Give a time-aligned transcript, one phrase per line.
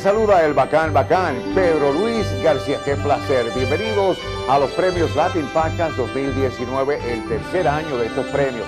[0.00, 2.78] Saluda el bacán bacán, Pedro Luis García.
[2.84, 3.46] Qué placer.
[3.52, 4.16] Bienvenidos
[4.48, 8.66] a los premios Latin Podcast 2019, el tercer año de estos premios.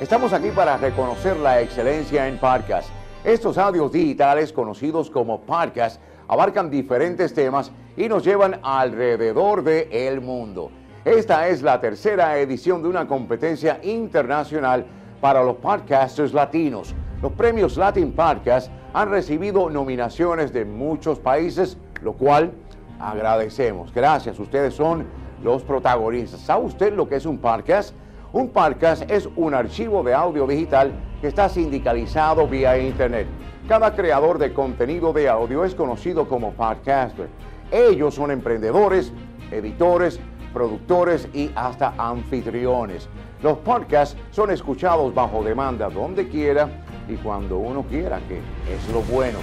[0.00, 2.90] Estamos aquí para reconocer la excelencia en podcast.
[3.24, 5.98] Estos audios digitales, conocidos como podcast,
[6.28, 10.70] abarcan diferentes temas y nos llevan alrededor del el mundo.
[11.06, 14.84] Esta es la tercera edición de una competencia internacional
[15.22, 16.94] para los podcasters latinos.
[17.22, 22.52] Los premios Latin Podcast han recibido nominaciones de muchos países, lo cual
[23.00, 23.92] agradecemos.
[23.94, 25.06] Gracias, ustedes son
[25.42, 26.40] los protagonistas.
[26.40, 27.94] ¿Sabe usted lo que es un podcast?
[28.34, 30.92] Un podcast es un archivo de audio digital
[31.22, 33.26] que está sindicalizado vía Internet.
[33.66, 37.28] Cada creador de contenido de audio es conocido como podcaster.
[37.70, 39.10] Ellos son emprendedores,
[39.50, 40.20] editores,
[40.52, 43.08] productores y hasta anfitriones.
[43.42, 46.68] Los podcasts son escuchados bajo demanda donde quiera
[47.08, 49.38] y cuando uno quiera, que es lo bueno.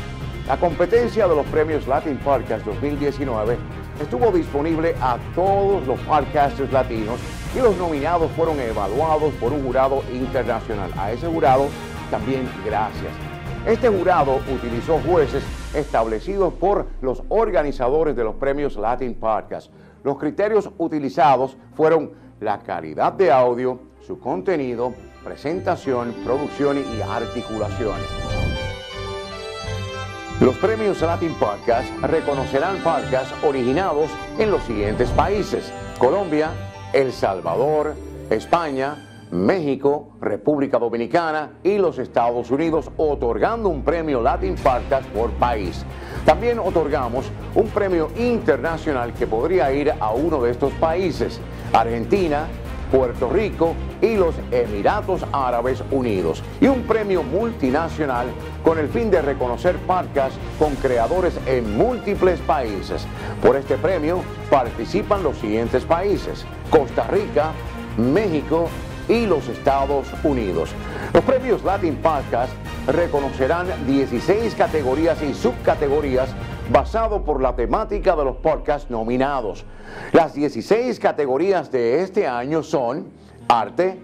[0.47, 3.57] La competencia de los premios Latin Podcast 2019
[4.01, 7.19] estuvo disponible a todos los podcasters latinos
[7.55, 10.91] y los nominados fueron evaluados por un jurado internacional.
[10.97, 11.67] A ese jurado
[12.11, 13.13] también gracias.
[13.65, 19.71] Este jurado utilizó jueces establecidos por los organizadores de los premios Latin Podcast.
[20.03, 22.11] Los criterios utilizados fueron
[22.41, 27.95] la calidad de audio, su contenido, presentación, producción y articulación.
[30.39, 36.49] Los premios Latin Podcast reconocerán podcasts originados en los siguientes países: Colombia,
[36.91, 37.95] El Salvador,
[38.29, 45.85] España, México, República Dominicana y los Estados Unidos, otorgando un premio Latin Podcast por país.
[46.25, 47.25] También otorgamos
[47.55, 51.39] un premio internacional que podría ir a uno de estos países:
[51.71, 52.47] Argentina,
[52.93, 53.73] Puerto Rico
[54.03, 56.43] y los Emiratos Árabes Unidos.
[56.61, 58.27] Y un premio multinacional
[58.63, 63.07] con el fin de reconocer podcasts con creadores en múltiples países.
[63.41, 64.21] Por este premio
[64.51, 66.45] participan los siguientes países.
[66.69, 67.51] Costa Rica,
[67.97, 68.69] México
[69.09, 70.69] y los Estados Unidos.
[71.15, 72.53] Los premios Latin Podcast
[72.85, 76.29] reconocerán 16 categorías y subcategorías
[76.71, 79.65] basado por la temática de los podcasts nominados.
[80.11, 83.07] Las 16 categorías de este año son
[83.47, 83.99] arte,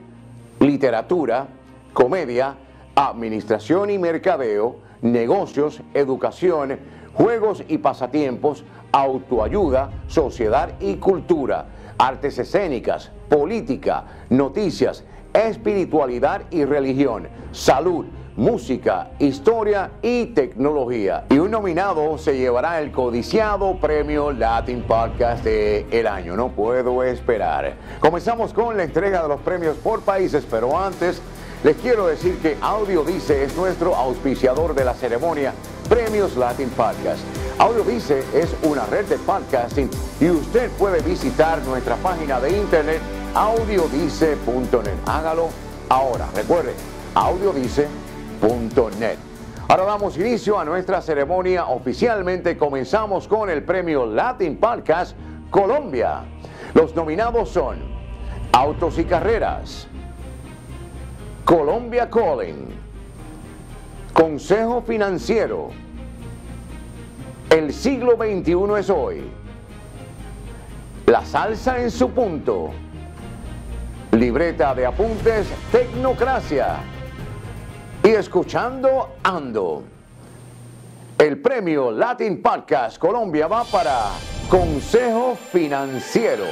[0.60, 1.48] literatura,
[1.94, 2.56] comedia,
[2.96, 6.80] administración y mercadeo, negocios, educación,
[7.14, 11.66] juegos y pasatiempos, autoayuda, sociedad y cultura,
[11.98, 15.04] artes escénicas, política, noticias,
[15.34, 18.06] espiritualidad y religión, salud,
[18.36, 21.26] música, historia y tecnología.
[21.30, 26.36] Y un nominado se llevará el codiciado premio Latin Podcast del el año.
[26.36, 27.74] No puedo esperar.
[28.00, 31.22] Comenzamos con la entrega de los premios por países, pero antes
[31.64, 35.54] les quiero decir que Audio Dice es nuestro auspiciador de la ceremonia
[35.90, 37.20] Premios Latin Podcast.
[37.58, 39.90] Audio Dice es una red de podcasting
[40.22, 43.02] y usted puede visitar nuestra página de internet
[43.34, 44.96] audiodice.net.
[45.06, 45.50] Hágalo
[45.90, 46.28] ahora.
[46.34, 46.74] Recuerde,
[47.16, 48.09] audiodice.net
[49.68, 51.68] Ahora damos inicio a nuestra ceremonia.
[51.68, 55.16] Oficialmente comenzamos con el premio Latin Podcast
[55.50, 56.22] Colombia.
[56.74, 57.78] Los nominados son
[58.52, 59.88] Autos y Carreras,
[61.46, 62.70] Colombia Calling,
[64.14, 65.70] Consejo Financiero,
[67.50, 69.30] El siglo XXI es hoy,
[71.06, 72.72] La salsa en su punto,
[74.12, 76.78] Libreta de apuntes Tecnocracia
[78.04, 79.84] y escuchando Ando.
[81.18, 84.12] El premio Latin Podcast Colombia va para
[84.50, 86.46] Consejo Financiero.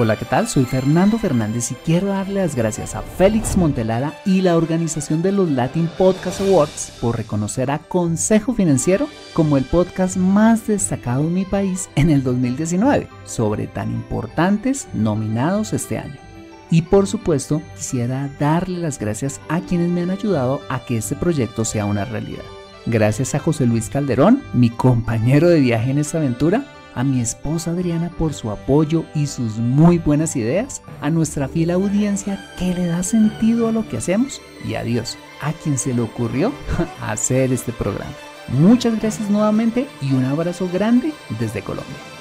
[0.00, 0.46] Hola, ¿qué tal?
[0.46, 5.32] Soy Fernando Fernández y quiero darle las gracias a Félix Montelara y la organización de
[5.32, 11.34] los Latin Podcast Awards por reconocer a Consejo Financiero como el podcast más destacado en
[11.34, 16.27] mi país en el 2019 sobre tan importantes nominados este año.
[16.70, 21.16] Y por supuesto, quisiera darle las gracias a quienes me han ayudado a que este
[21.16, 22.44] proyecto sea una realidad.
[22.86, 27.70] Gracias a José Luis Calderón, mi compañero de viaje en esta aventura, a mi esposa
[27.70, 32.86] Adriana por su apoyo y sus muy buenas ideas, a nuestra fiel audiencia que le
[32.86, 36.52] da sentido a lo que hacemos y a Dios, a quien se le ocurrió
[37.00, 38.12] hacer este programa.
[38.48, 42.17] Muchas gracias nuevamente y un abrazo grande desde Colombia.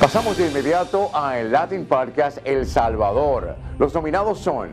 [0.00, 3.56] Pasamos de inmediato a el Latin Podcast El Salvador.
[3.78, 4.70] Los nominados son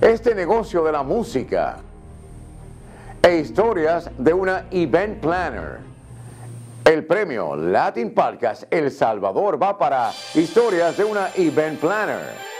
[0.00, 1.76] Este negocio de la música
[3.22, 5.78] e historias de una event planner.
[6.84, 12.51] El premio Latin Podcast El Salvador va para historias de una event planner.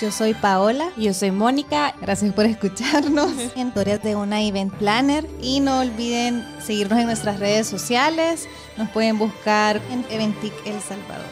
[0.00, 0.90] Yo soy Paola.
[0.96, 1.94] Yo soy Mónica.
[2.00, 3.30] Gracias por escucharnos.
[3.56, 5.24] Historias de una event planner.
[5.40, 8.48] Y no olviden seguirnos en nuestras redes sociales.
[8.76, 11.24] Nos pueden buscar en Eventic El Salvador.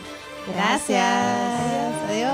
[0.55, 1.03] Gracias.
[2.09, 2.33] Adiós.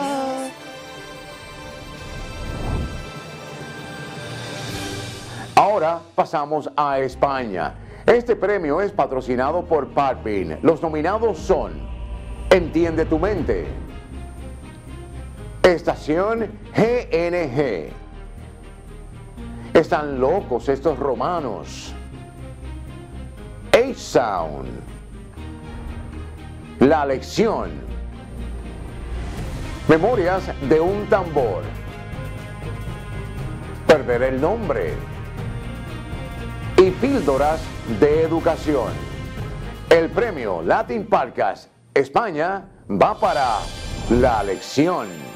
[5.55, 7.75] Ahora pasamos a España.
[8.07, 10.59] Este premio es patrocinado por Parpin.
[10.63, 11.89] Los nominados son
[12.51, 13.67] Entiende tu mente,
[15.73, 17.91] Estación GNG.
[19.75, 21.95] Están locos estos romanos.
[23.73, 24.71] H-Sound.
[26.81, 27.71] La lección.
[29.89, 31.63] Memorias de un tambor.
[33.87, 34.95] Perder el nombre.
[36.79, 37.61] Y píldoras
[38.01, 38.91] de educación.
[39.91, 43.59] El premio Latin Podcast España va para
[44.09, 45.28] la lección.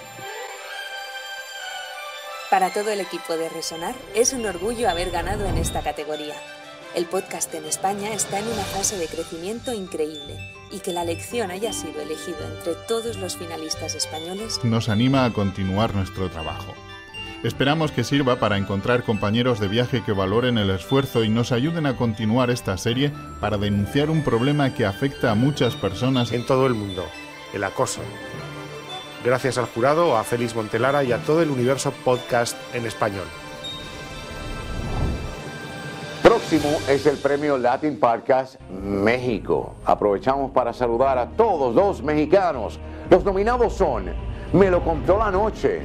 [2.53, 6.35] Para todo el equipo de Resonar es un orgullo haber ganado en esta categoría.
[6.95, 10.37] El podcast en España está en una fase de crecimiento increíble
[10.71, 15.33] y que la lección haya sido elegido entre todos los finalistas españoles nos anima a
[15.33, 16.75] continuar nuestro trabajo.
[17.43, 21.87] Esperamos que sirva para encontrar compañeros de viaje que valoren el esfuerzo y nos ayuden
[21.87, 26.67] a continuar esta serie para denunciar un problema que afecta a muchas personas en todo
[26.67, 27.07] el mundo,
[27.55, 28.03] el acoso.
[29.25, 33.25] Gracias al jurado, a Félix Montelara y a todo el universo podcast en español.
[36.23, 39.77] Próximo es el premio Latin Podcast México.
[39.85, 42.81] Aprovechamos para saludar a todos los mexicanos.
[43.11, 44.07] Los nominados son
[44.53, 45.83] Me lo contó la noche,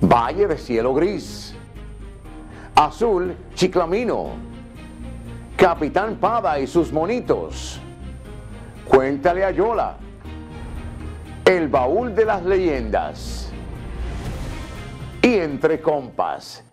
[0.00, 1.54] Valle de Cielo Gris,
[2.74, 4.30] Azul Chiclamino,
[5.56, 7.80] Capitán Pada y sus monitos,
[8.88, 9.96] Cuéntale a Yola,
[11.56, 13.50] el baúl de las leyendas.
[15.20, 16.64] Y entre compas,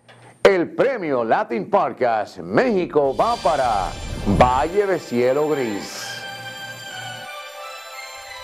[0.41, 3.89] el premio Latin Podcast México va para
[4.39, 6.05] Valle de Cielo Gris.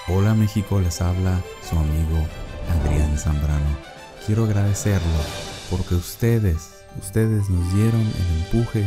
[0.09, 2.27] Hola México, les habla su amigo
[2.69, 3.77] Adrián Zambrano.
[4.25, 5.19] Quiero agradecerlo
[5.71, 8.85] porque ustedes, ustedes nos dieron el empuje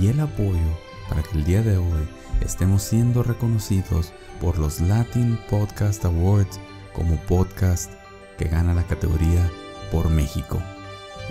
[0.00, 2.08] y el apoyo para que el día de hoy
[2.40, 6.60] estemos siendo reconocidos por los Latin Podcast Awards
[6.94, 7.90] como podcast
[8.38, 9.50] que gana la categoría
[9.90, 10.60] por México.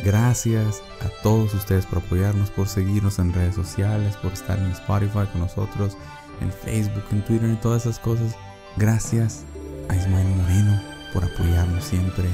[0.04, 5.26] Gracias a todos ustedes por apoyarnos, por seguirnos en redes sociales, por estar en Spotify
[5.32, 5.98] con nosotros,
[6.42, 8.36] en Facebook, en Twitter, en todas esas cosas.
[8.78, 9.44] Gracias
[9.90, 10.82] a Ismael Moreno
[11.14, 12.26] por apoyarnos siempre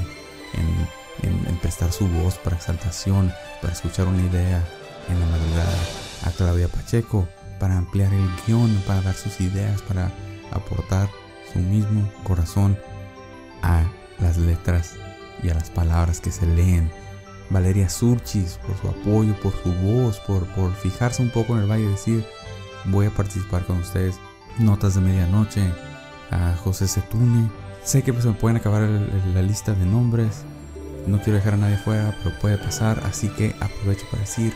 [0.54, 4.64] en, en prestar su voz para exaltación, para escuchar una idea
[5.08, 5.78] en la madrugada.
[6.24, 7.26] A Claudia Pacheco
[7.58, 10.10] para ampliar el guion, para dar sus ideas, para
[10.50, 11.08] aportar
[11.52, 12.78] su mismo corazón
[13.62, 13.84] a
[14.20, 14.96] las letras
[15.42, 16.90] y a las palabras que se leen.
[17.50, 21.70] Valeria Surchis por su apoyo, por su voz, por, por fijarse un poco en el
[21.70, 22.24] valle y decir,
[22.86, 24.18] voy a participar con ustedes.
[24.58, 25.62] Notas de medianoche,
[26.30, 27.50] a José Setune.
[27.82, 30.42] Sé que pues, me pueden acabar la lista de nombres.
[31.06, 33.00] No quiero dejar a nadie fuera, pero puede pasar.
[33.04, 34.52] Así que aprovecho para decir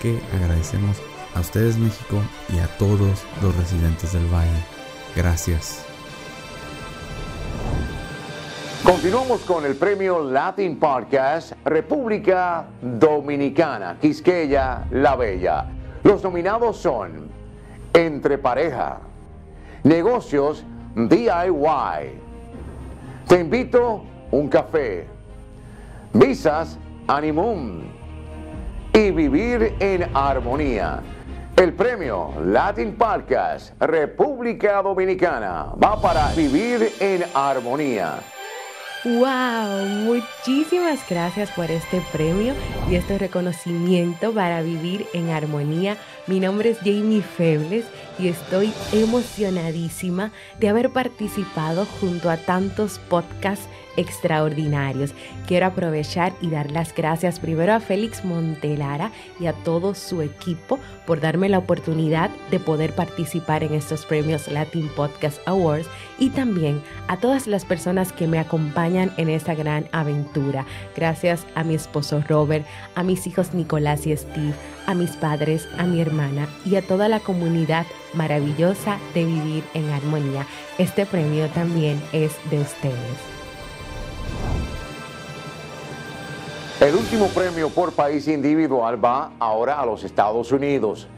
[0.00, 0.96] que agradecemos
[1.34, 4.64] a ustedes México y a todos los residentes del valle.
[5.16, 5.93] Gracias.
[8.84, 15.64] Continuamos con el premio Latin Podcast República Dominicana, Quisqueya La Bella.
[16.02, 17.30] Los nominados son
[17.94, 18.98] Entre Pareja,
[19.84, 22.20] Negocios DIY,
[23.26, 25.06] Te invito un café,
[26.12, 27.84] Visas Animum
[28.92, 31.00] y Vivir en Armonía.
[31.56, 38.33] El premio Latin Podcast República Dominicana va para Vivir en Armonía.
[39.04, 39.86] ¡Wow!
[39.86, 42.54] Muchísimas gracias por este premio
[42.90, 45.98] y este reconocimiento para vivir en armonía.
[46.26, 47.84] Mi nombre es Jamie Febles
[48.18, 55.14] y estoy emocionadísima de haber participado junto a tantos podcasts extraordinarios.
[55.46, 60.78] Quiero aprovechar y dar las gracias primero a Félix Montelara y a todo su equipo
[61.06, 66.82] por darme la oportunidad de poder participar en estos premios Latin Podcast Awards y también
[67.08, 70.64] a todas las personas que me acompañan en esta gran aventura.
[70.96, 74.54] Gracias a mi esposo Robert, a mis hijos Nicolás y Steve,
[74.86, 79.90] a mis padres, a mi hermana y a toda la comunidad maravillosa de vivir en
[79.90, 80.46] armonía.
[80.78, 83.33] Este premio también es de ustedes.
[86.80, 91.08] El último premio por país individual va ahora a los Estados Unidos.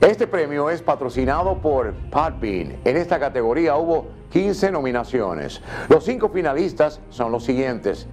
[0.00, 2.76] Este premio es patrocinado por Podbean.
[2.84, 5.62] En esta categoría hubo 15 nominaciones.
[5.88, 8.06] Los cinco finalistas son los siguientes.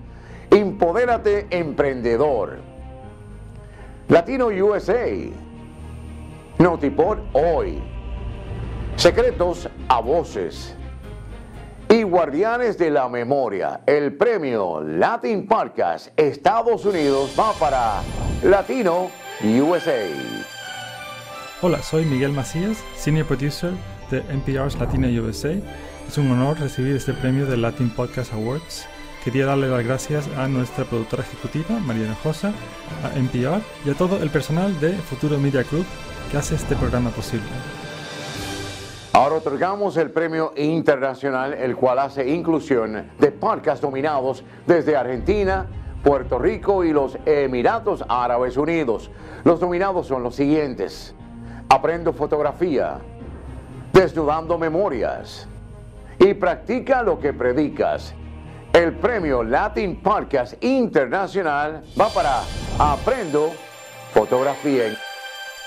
[0.51, 2.60] Empodérate Emprendedor.
[4.08, 5.10] Latino USA.
[6.60, 7.81] Notipod Hoy.
[8.96, 10.75] Secretos a voces.
[11.91, 13.81] Y Guardianes de la Memoria.
[13.86, 18.01] El premio Latin Podcast Estados Unidos va para
[18.43, 19.12] Latino
[19.43, 20.07] USA.
[21.62, 23.74] Hola, soy Miguel Macías, Senior Producer
[24.10, 25.51] de NPR's Latina USA.
[26.07, 28.88] Es un honor recibir este premio del Latin Podcast Awards.
[29.25, 32.53] Quería darle las gracias a nuestra productora ejecutiva, Mariana Josa,
[33.03, 35.86] a NPR y a todo el personal de Futuro Media Group
[36.31, 37.50] que hace este programa posible.
[39.13, 45.65] Ahora otorgamos el premio internacional, el cual hace inclusión de podcasts dominados desde Argentina,
[46.01, 49.12] Puerto Rico y los Emiratos Árabes Unidos.
[49.44, 51.13] Los nominados son los siguientes.
[51.68, 53.00] Aprendo fotografía,
[53.91, 55.46] desnudando memorias
[56.18, 58.13] y practica lo que predicas.
[58.72, 62.44] El premio Latin Podcast Internacional va para
[62.80, 63.51] Aprendo
[64.13, 64.96] Fotografía.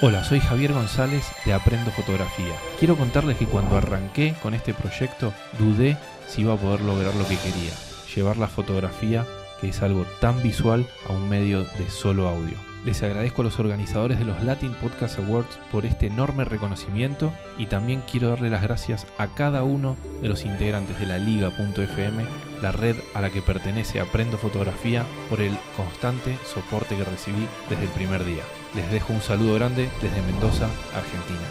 [0.00, 2.52] Hola, soy Javier González de Aprendo Fotografía.
[2.80, 5.96] Quiero contarles que cuando arranqué con este proyecto dudé
[6.26, 7.72] si iba a poder lograr lo que quería,
[8.12, 9.24] llevar la fotografía,
[9.60, 12.56] que es algo tan visual, a un medio de solo audio.
[12.84, 17.66] Les agradezco a los organizadores de los Latin Podcast Awards por este enorme reconocimiento y
[17.66, 22.24] también quiero darle las gracias a cada uno de los integrantes de la Liga.fm,
[22.60, 27.84] la red a la que pertenece Aprendo Fotografía, por el constante soporte que recibí desde
[27.84, 28.42] el primer día.
[28.74, 30.66] Les dejo un saludo grande desde Mendoza,
[30.96, 31.46] Argentina.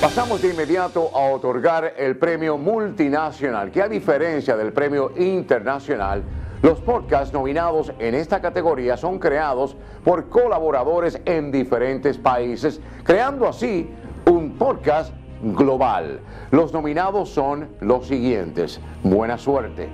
[0.00, 6.22] Pasamos de inmediato a otorgar el premio multinacional, que a diferencia del premio internacional,
[6.62, 13.90] los podcasts nominados en esta categoría son creados por colaboradores en diferentes países, creando así
[14.24, 16.20] un podcast global.
[16.50, 18.80] Los nominados son los siguientes.
[19.02, 19.88] Buena suerte.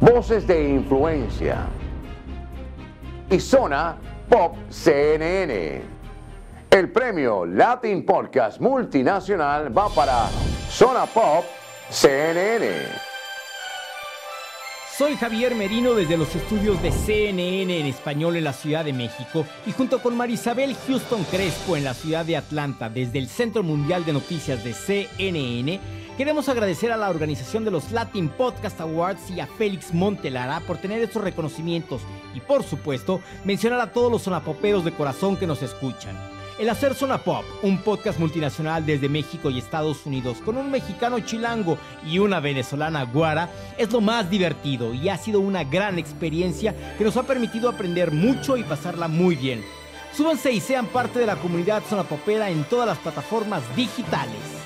[0.00, 1.66] Voces de influencia.
[3.30, 3.96] Y Zona
[4.32, 5.82] Pop CNN.
[6.70, 10.30] El premio Latin Podcast Multinacional va para
[10.70, 11.44] Zona Pop
[11.90, 12.66] CNN.
[14.96, 19.44] Soy Javier Merino desde los estudios de CNN en español en la Ciudad de México
[19.66, 24.06] y junto con Marisabel Houston Crespo en la ciudad de Atlanta desde el Centro Mundial
[24.06, 25.78] de Noticias de CNN,
[26.16, 30.78] queremos agradecer a la organización de los Latin Podcast Awards y a Félix Montelara por
[30.78, 32.02] tener estos reconocimientos
[32.34, 36.16] y por supuesto mencionar a todos los sonapoperos de corazón que nos escuchan.
[36.58, 41.18] El Hacer Zona Pop, un podcast multinacional desde México y Estados Unidos, con un mexicano
[41.20, 46.74] chilango y una venezolana guara, es lo más divertido y ha sido una gran experiencia
[46.98, 49.64] que nos ha permitido aprender mucho y pasarla muy bien.
[50.14, 54.61] Súbanse y sean parte de la comunidad Zona Popera en todas las plataformas digitales.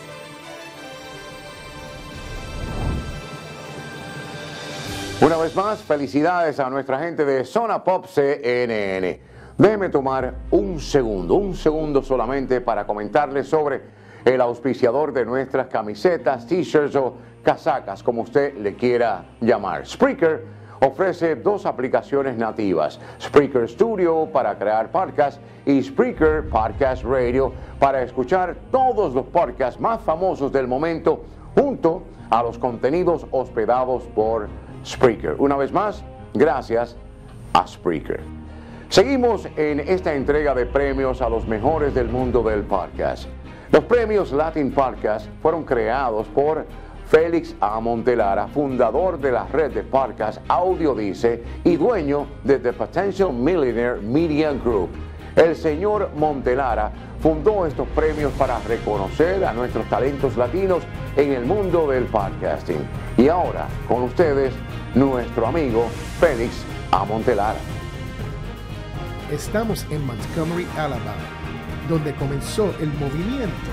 [5.19, 9.19] Una vez más, felicidades a nuestra gente de Zona Pop CNN.
[9.57, 13.81] Déjeme tomar un segundo, un segundo solamente para comentarles sobre
[14.27, 19.87] el auspiciador de nuestras camisetas, t-shirts o casacas, como usted le quiera llamar.
[19.87, 20.45] Spreaker
[20.83, 28.55] ofrece dos aplicaciones nativas, Spreaker Studio para crear podcasts y Spreaker Podcast Radio para escuchar
[28.71, 34.49] todos los podcasts más famosos del momento junto a los contenidos hospedados por
[34.87, 35.35] Spreaker.
[35.39, 36.97] Una vez más, gracias
[37.53, 38.21] a Spreaker.
[38.89, 43.29] Seguimos en esta entrega de premios a los mejores del mundo del podcast.
[43.73, 46.65] Los premios Latin Podcast fueron creados por
[47.07, 47.81] Félix A.
[47.81, 54.01] Montelara, fundador de la red de podcast Audio Dice y dueño de The Potential Millionaire
[54.01, 54.91] Media Group.
[55.35, 56.91] El señor Montelara
[57.21, 60.83] fundó estos premios para reconocer a nuestros talentos latinos
[61.17, 62.79] en el mundo del podcasting.
[63.17, 64.55] Y ahora, con ustedes,
[64.97, 65.89] nuestro amigo
[66.19, 67.05] Félix A.
[67.05, 67.59] Montelara.
[69.31, 71.13] Estamos en Montgomery, Alabama,
[71.87, 73.71] donde comenzó el movimiento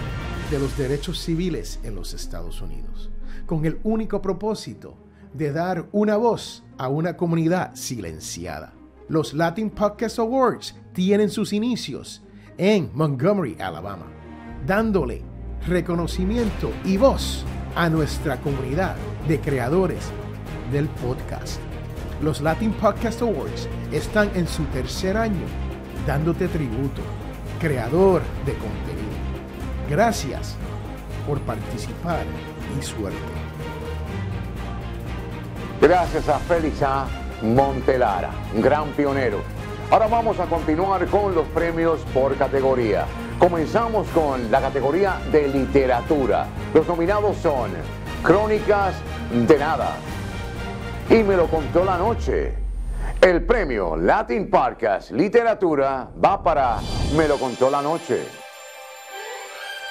[0.51, 3.09] de los derechos civiles en los Estados Unidos,
[3.45, 4.97] con el único propósito
[5.33, 8.73] de dar una voz a una comunidad silenciada.
[9.07, 12.21] Los Latin Podcast Awards tienen sus inicios
[12.57, 14.07] en Montgomery, Alabama,
[14.67, 15.21] dándole
[15.67, 20.11] reconocimiento y voz a nuestra comunidad de creadores
[20.73, 21.61] del podcast.
[22.21, 25.45] Los Latin Podcast Awards están en su tercer año
[26.07, 27.01] dándote tributo,
[27.59, 29.13] creador de contenido.
[29.89, 30.55] Gracias
[31.27, 32.25] por participar
[32.77, 33.17] y suerte.
[35.79, 37.07] Gracias a Félix A.
[37.41, 39.41] Montelara, gran pionero.
[39.91, 43.05] Ahora vamos a continuar con los premios por categoría.
[43.37, 46.47] Comenzamos con la categoría de literatura.
[46.73, 47.71] Los nominados son
[48.23, 48.95] Crónicas
[49.47, 49.97] de Nada,
[51.13, 52.53] y me lo contó la noche.
[53.21, 56.79] El premio Latin Podcast Literatura va para
[57.15, 58.25] Me lo contó la noche.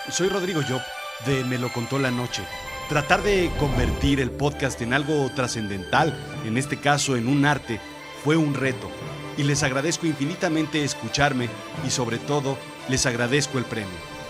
[0.09, 0.81] Soy Rodrigo Job
[1.25, 2.43] de Me lo contó la noche.
[2.89, 6.13] Tratar de convertir el podcast en algo trascendental,
[6.45, 7.79] en este caso en un arte,
[8.25, 8.91] fue un reto.
[9.37, 11.49] Y les agradezco infinitamente escucharme
[11.87, 14.22] y sobre todo les agradezco el premio.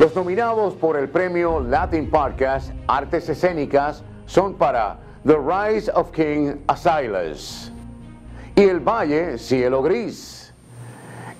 [0.00, 6.54] Los nominados por el premio Latin Podcast Artes Escénicas son para The Rise of King
[6.68, 7.70] Asilas
[8.56, 10.54] y El Valle Cielo Gris.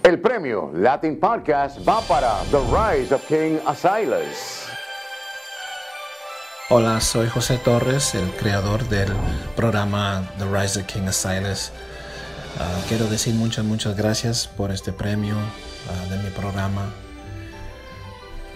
[0.02, 4.66] El premio Latin Podcast va para The Rise of King Asilas.
[6.68, 9.08] Hola, soy José Torres, el creador del
[9.56, 11.72] programa The Rise of King Asilas.
[12.58, 16.92] Ah, quiero decir muchas, muchas gracias por este premio ah, de mi programa.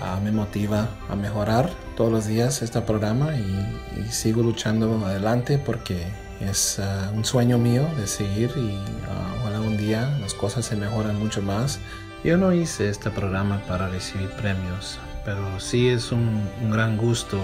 [0.00, 6.06] Ah, me motiva a mejorar todos los días este programa y, sigo luchando adelante porque
[6.40, 10.76] es ah, un sueño mío de seguir y uh, ojalá un día las cosas se
[10.76, 11.78] mejoran mucho más.
[12.24, 17.38] Yo no hice este programa para recibir premios, pero sí es un, gran gusto.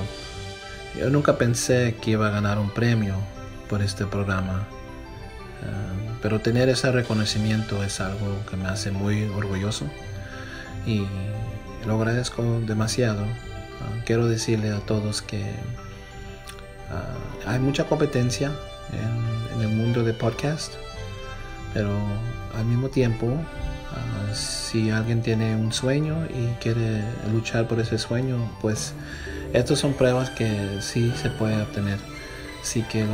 [0.98, 3.14] Yo nunca pensé que iba a ganar un premio
[3.68, 4.66] por este programa,
[6.22, 9.86] pero tener ese reconocimiento es algo que me hace muy orgulloso
[10.86, 11.06] y
[11.86, 13.24] lo agradezco demasiado.
[14.04, 15.42] Quiero decirle a todos que
[16.90, 18.52] ah, hay mucha competencia
[18.92, 20.72] en, el mundo de podcast,
[21.74, 21.90] pero
[22.56, 23.28] al mismo tiempo,
[23.92, 28.94] ah, si alguien tiene un sueño y quiere luchar por ese sueño, pues
[29.52, 31.98] estas son pruebas que sí se puede obtener.
[32.62, 33.04] Así que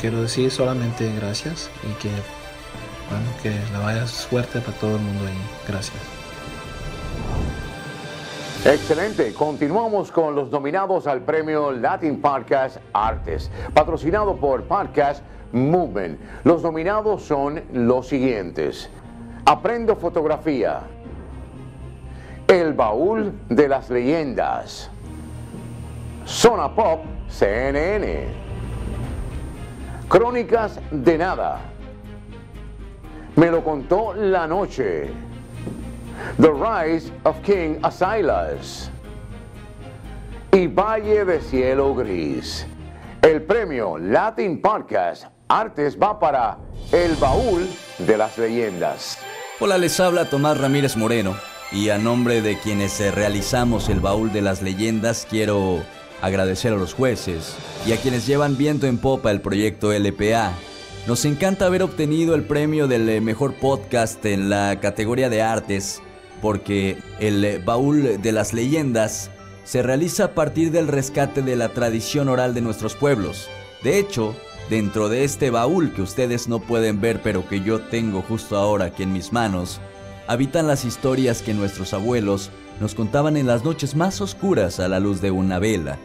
[0.00, 2.10] quiero decir solamente gracias y que,
[3.10, 6.17] bueno, que la vaya suerte para todo el mundo y gracias.
[8.64, 16.18] Excelente, continuamos con los nominados al premio Latin Podcast Artes, patrocinado por Podcast Movement.
[16.42, 18.90] Los nominados son los siguientes.
[19.44, 20.80] Aprendo fotografía.
[22.48, 24.90] El baúl de las leyendas.
[26.26, 28.26] Zona Pop CNN.
[30.08, 31.60] Crónicas de nada.
[33.36, 35.27] Me lo contó la noche.
[36.40, 38.90] The Rise of King Asilas
[40.52, 42.66] y Valle de Cielo Gris.
[43.22, 46.58] El premio Latin Podcast Artes va para
[46.92, 49.18] El Baúl de las Leyendas.
[49.60, 51.36] Hola, les habla Tomás Ramírez Moreno
[51.72, 55.80] y a nombre de quienes realizamos El Baúl de las Leyendas quiero
[56.22, 60.52] agradecer a los jueces y a quienes llevan viento en popa el proyecto LPA.
[61.06, 66.02] Nos encanta haber obtenido el premio del mejor podcast en la categoría de artes
[66.40, 69.30] porque el baúl de las leyendas
[69.64, 73.48] se realiza a partir del rescate de la tradición oral de nuestros pueblos.
[73.82, 74.34] De hecho,
[74.70, 78.86] dentro de este baúl que ustedes no pueden ver pero que yo tengo justo ahora
[78.86, 79.80] aquí en mis manos,
[80.26, 85.00] habitan las historias que nuestros abuelos nos contaban en las noches más oscuras a la
[85.00, 85.98] luz de una vela,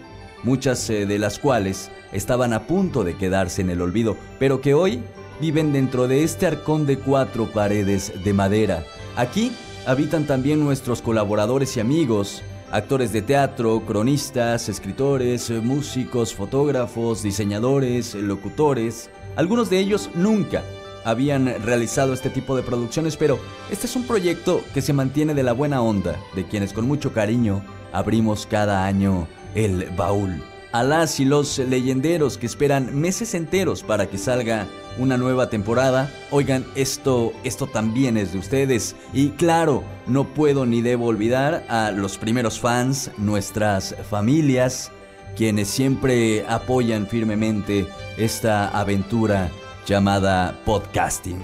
[0.43, 4.73] muchas eh, de las cuales estaban a punto de quedarse en el olvido, pero que
[4.73, 5.01] hoy
[5.39, 8.83] viven dentro de este arcón de cuatro paredes de madera.
[9.15, 9.51] Aquí
[9.85, 12.41] habitan también nuestros colaboradores y amigos,
[12.71, 19.09] actores de teatro, cronistas, escritores, músicos, fotógrafos, diseñadores, locutores.
[19.35, 20.63] Algunos de ellos nunca
[21.05, 25.43] habían realizado este tipo de producciones, pero este es un proyecto que se mantiene de
[25.43, 30.41] la buena onda, de quienes con mucho cariño abrimos cada año el baúl
[30.73, 36.09] a las y los leyenderos que esperan meses enteros para que salga una nueva temporada.
[36.31, 38.95] Oigan, esto, esto también es de ustedes.
[39.13, 44.91] Y claro, no puedo ni debo olvidar a los primeros fans, nuestras familias,
[45.35, 49.49] quienes siempre apoyan firmemente esta aventura
[49.85, 51.41] llamada podcasting.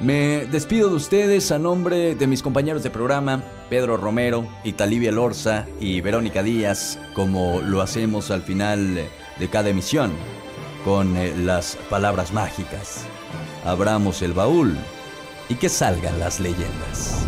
[0.00, 5.66] Me despido de ustedes a nombre de mis compañeros de programa, Pedro Romero, Italivia Lorza
[5.80, 8.96] y Verónica Díaz, como lo hacemos al final
[9.38, 10.12] de cada emisión,
[10.84, 13.06] con eh, las palabras mágicas.
[13.64, 14.76] Abramos el baúl
[15.48, 17.26] y que salgan las leyendas.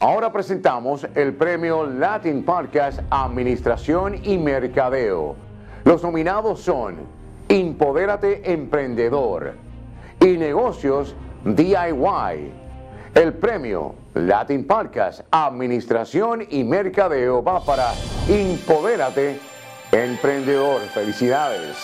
[0.00, 5.36] Ahora presentamos el premio Latin Podcast Administración y Mercadeo.
[5.84, 6.96] Los nominados son
[7.48, 9.54] Impodérate Emprendedor
[10.20, 12.52] y Negocios DIY.
[13.14, 17.92] El premio Latin Podcast, Administración y Mercadeo va para
[18.28, 19.40] Impodérate
[19.92, 20.82] Emprendedor.
[20.92, 21.76] Felicidades.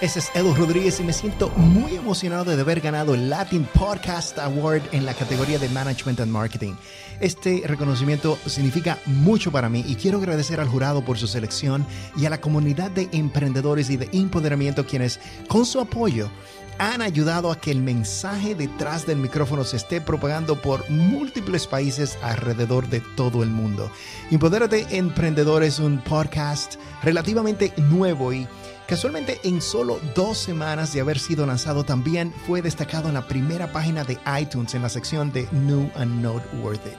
[0.00, 4.36] Ese es Edo Rodríguez y me siento muy emocionado de haber ganado el Latin Podcast
[4.38, 6.74] Award en la categoría de Management and Marketing.
[7.20, 12.26] Este reconocimiento significa mucho para mí y quiero agradecer al jurado por su selección y
[12.26, 16.30] a la comunidad de emprendedores y de empoderamiento quienes con su apoyo
[16.78, 22.18] han ayudado a que el mensaje detrás del micrófono se esté propagando por múltiples países
[22.22, 23.90] alrededor de todo el mundo.
[24.30, 28.46] Empodérate Emprendedor es un podcast relativamente nuevo y
[28.92, 33.72] Casualmente, en solo dos semanas de haber sido lanzado, también fue destacado en la primera
[33.72, 36.90] página de iTunes en la sección de New and Noteworthy.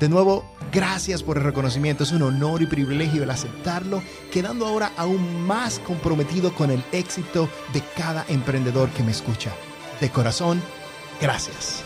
[0.00, 2.02] De nuevo, gracias por el reconocimiento.
[2.02, 4.02] Es un honor y privilegio el aceptarlo,
[4.32, 9.50] quedando ahora aún más comprometido con el éxito de cada emprendedor que me escucha.
[10.00, 10.60] De corazón,
[11.20, 11.84] gracias.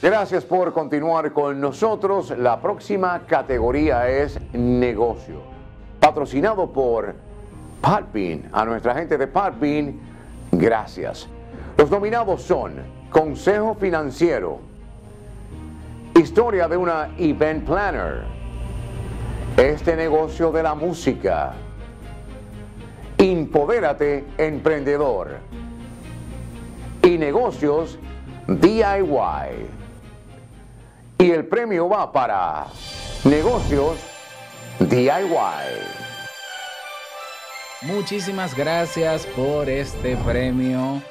[0.00, 2.32] Gracias por continuar con nosotros.
[2.36, 5.42] La próxima categoría es negocio
[6.00, 7.14] patrocinado por
[7.80, 8.48] Podbean.
[8.52, 10.00] A nuestra gente de Podbean,
[10.50, 11.28] gracias.
[11.76, 14.58] Los nominados son Consejo Financiero,
[16.18, 18.22] Historia de una Event Planner,
[19.58, 21.52] Este negocio de la música,
[23.18, 25.40] Impodérate Emprendedor
[27.02, 27.98] y Negocios
[28.48, 29.68] DIY.
[31.18, 32.66] Y el premio va para
[33.24, 33.98] Negocios
[34.80, 35.28] DIY.
[37.82, 41.02] Muchísimas gracias por este premio.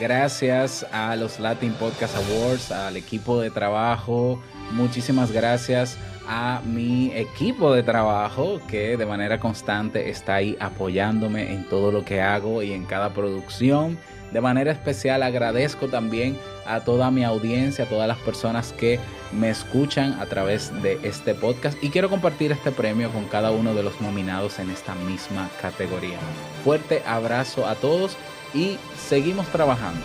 [0.00, 4.40] Gracias a los Latin Podcast Awards, al equipo de trabajo.
[4.72, 5.96] Muchísimas gracias
[6.28, 12.04] a mi equipo de trabajo que de manera constante está ahí apoyándome en todo lo
[12.04, 13.98] que hago y en cada producción.
[14.30, 19.00] De manera especial agradezco también a toda mi audiencia, a todas las personas que
[19.32, 23.74] me escuchan a través de este podcast y quiero compartir este premio con cada uno
[23.74, 26.18] de los nominados en esta misma categoría.
[26.62, 28.18] Fuerte abrazo a todos
[28.54, 30.00] y seguimos trabajando.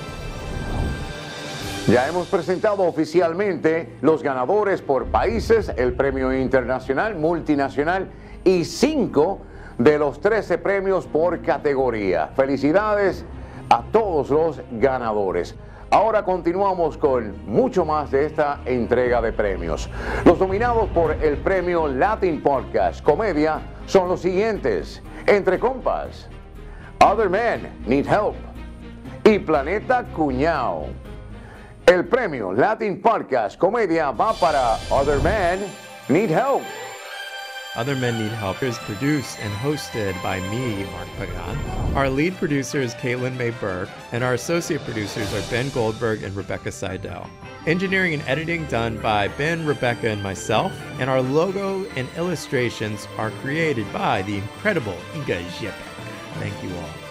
[1.88, 8.10] Ya hemos presentado oficialmente los ganadores por países, el premio internacional, multinacional
[8.45, 9.41] y cinco
[9.77, 12.27] de los 13 premios por categoría.
[12.36, 13.25] Felicidades
[13.69, 15.56] a todos los ganadores.
[15.89, 19.89] Ahora continuamos con mucho más de esta entrega de premios.
[20.25, 25.03] Los nominados por el premio Latin Podcast Comedia son los siguientes.
[25.27, 26.29] Entre compas,
[27.03, 28.37] Other Men Need Help
[29.25, 30.87] y Planeta Cuñao.
[31.85, 35.69] El premio Latin Podcast Comedia va para Other Men
[36.07, 36.63] Need Help.
[37.75, 41.57] Other Men Need Help is produced and hosted by me, Mark Pagan.
[41.93, 46.33] Our lead producer is Caitlin May Burke, and our associate producers are Ben Goldberg and
[46.33, 47.29] Rebecca Seidel.
[47.67, 53.31] Engineering and editing done by Ben, Rebecca, and myself, and our logo and illustrations are
[53.41, 55.92] created by the incredible Iga Jepek.
[56.39, 57.04] Thank you all.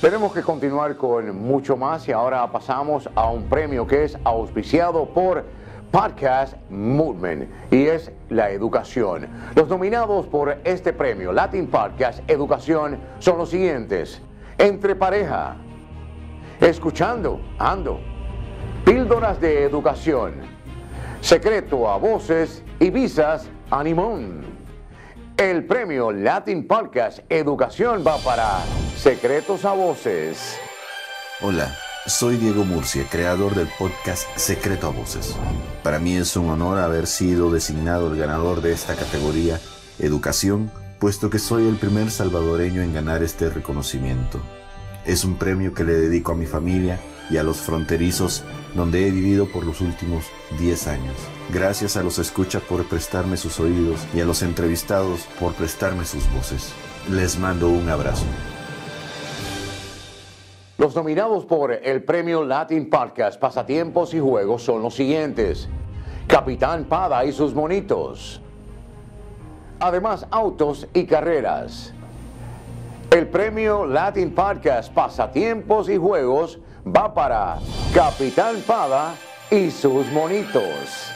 [0.00, 5.06] Tenemos que continuar con mucho más y ahora pasamos a un premio que es auspiciado
[5.06, 5.44] por
[5.90, 9.26] Podcast Movement y es la educación.
[9.56, 14.22] Los nominados por este premio, Latin Podcast Educación, son los siguientes.
[14.56, 15.56] Entre pareja,
[16.60, 17.98] escuchando, ando,
[18.84, 20.34] píldoras de educación,
[21.20, 24.42] secreto a voces y visas, animón.
[25.36, 28.60] El premio Latin Podcast Educación va para
[28.96, 30.58] Secretos a Voces.
[31.40, 31.76] Hola,
[32.06, 35.36] soy Diego Murcia, creador del podcast Secreto a Voces.
[35.82, 39.60] Para mí es un honor haber sido designado el ganador de esta categoría,
[39.98, 44.40] Educación, puesto que soy el primer salvadoreño en ganar este reconocimiento.
[45.04, 46.98] Es un premio que le dedico a mi familia
[47.30, 50.24] y a los fronterizos donde he vivido por los últimos
[50.58, 51.16] 10 años.
[51.52, 56.30] Gracias a los escuchas por prestarme sus oídos y a los entrevistados por prestarme sus
[56.32, 56.72] voces.
[57.10, 58.24] Les mando un abrazo.
[60.78, 65.68] Los nominados por el premio Latin Podcast Pasatiempos y Juegos son los siguientes.
[66.28, 68.40] Capitán Pada y sus monitos.
[69.80, 71.92] Además, autos y carreras.
[73.10, 76.60] El premio Latin Podcast Pasatiempos y Juegos
[76.94, 77.58] va para
[77.94, 79.14] Capitán Pada
[79.50, 81.12] y sus monitos.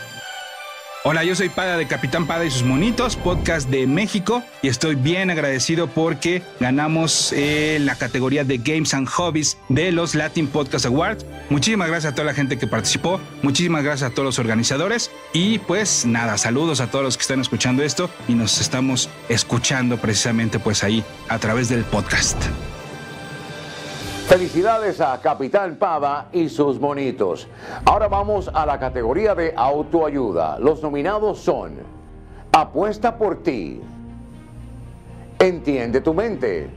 [1.05, 4.95] Hola, yo soy Pada de Capitán Pada y sus monitos, podcast de México, y estoy
[4.95, 10.87] bien agradecido porque ganamos eh, la categoría de Games and Hobbies de los Latin Podcast
[10.87, 11.27] Awards.
[11.51, 15.59] Muchísimas gracias a toda la gente que participó, muchísimas gracias a todos los organizadores, y
[15.59, 20.61] pues nada, saludos a todos los que están escuchando esto y nos estamos escuchando precisamente
[20.61, 22.41] pues ahí a través del podcast.
[24.27, 27.49] Felicidades a Capitán Pada y sus monitos.
[27.85, 30.59] Ahora vamos a la categoría de autoayuda.
[30.59, 31.75] Los nominados son
[32.55, 33.81] Apuesta por ti.
[35.39, 36.69] Entiende tu mente.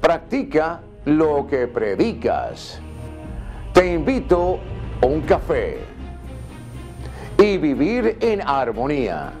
[0.00, 2.80] Practica lo que predicas.
[3.72, 4.58] Te invito
[5.00, 5.78] a un café.
[7.38, 9.32] Y vivir en armonía.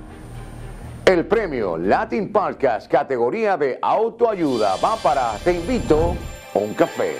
[1.06, 6.16] El premio Latin Podcast categoría de autoayuda va para Te invito
[6.54, 7.16] a un café.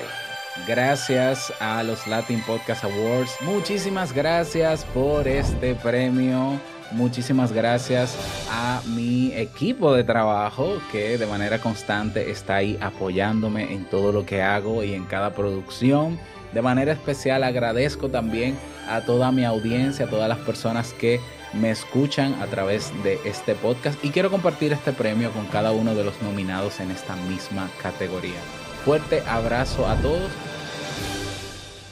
[0.66, 3.37] Gracias a los Latin Podcast Awards.
[3.42, 6.59] Muchísimas gracias por este premio.
[6.92, 8.16] Muchísimas gracias
[8.51, 14.25] a mi equipo de trabajo que de manera constante está ahí apoyándome en todo lo
[14.25, 16.18] que hago y en cada producción.
[16.55, 18.57] De manera especial agradezco también
[18.88, 21.20] a toda mi audiencia, a todas las personas que
[21.61, 25.95] me escuchan a través de este podcast y quiero compartir este premio con cada uno
[25.95, 28.40] de los nominados en esta misma categoría.
[28.85, 30.31] Fuerte abrazo a todos.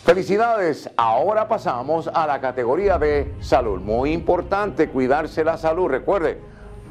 [0.04, 3.80] Felicidades, ahora pasamos a la categoría de salud.
[3.80, 5.88] Muy importante cuidarse la salud.
[5.88, 6.40] Recuerde,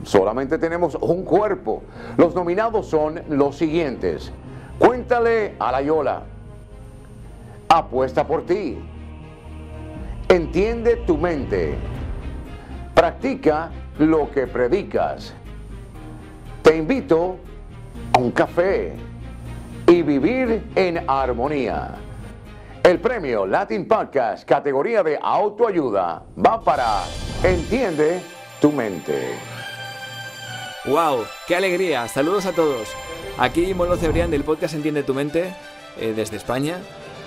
[0.03, 1.83] solamente tenemos un cuerpo.
[2.17, 4.31] Los nominados son los siguientes.
[4.79, 6.23] Cuéntale a la Yola.
[7.67, 8.79] Apuesta por ti.
[10.29, 11.75] Entiende tu mente.
[13.01, 15.33] Practica lo que predicas.
[16.61, 17.39] Te invito
[18.13, 18.93] a un café
[19.87, 21.95] y vivir en armonía.
[22.83, 27.01] El premio Latin Podcast, categoría de autoayuda, va para
[27.41, 28.21] Entiende
[28.61, 29.29] tu mente.
[30.85, 31.23] ¡Wow!
[31.47, 32.07] ¡Qué alegría!
[32.07, 32.87] Saludos a todos.
[33.39, 35.55] Aquí Molo Cebrián del podcast Entiende tu mente,
[35.97, 36.77] eh, desde España.